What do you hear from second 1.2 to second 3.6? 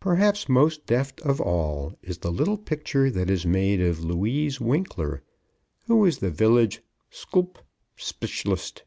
of all is the little picture that is